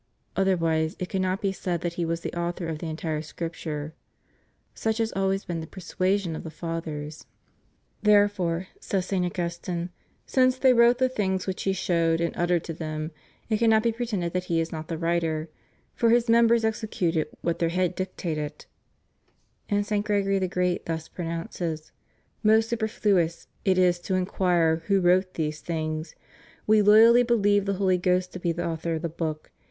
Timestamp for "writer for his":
14.97-16.27